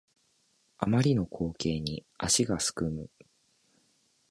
[0.79, 3.11] あまりの光景に足がすくむ